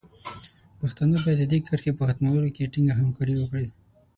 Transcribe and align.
پښتانه 0.79 1.15
باید 1.23 1.37
د 1.41 1.43
دې 1.51 1.59
کرښې 1.67 1.91
په 1.97 2.03
ختمولو 2.09 2.47
کې 2.55 2.69
ټینګه 2.73 2.93
همکاري 3.01 3.35
وکړي. 3.37 3.67